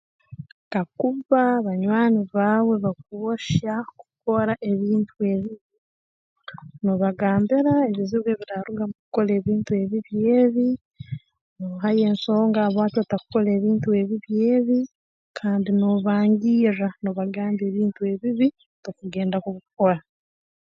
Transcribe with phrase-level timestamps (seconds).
[0.73, 5.75] Kakuba banywani baawe bakwohya kukora ebintu ebibi
[6.83, 10.67] noobagambira ebizibu ebiraaruga mu kukora ebintu ebibi ebi
[11.59, 14.79] noohayo ensonga habwaki otakukora ebintu ebibi ebi
[15.37, 18.47] kandi noobangirra noobagamba ebintu ebibi
[18.83, 19.97] tokugenda kubikora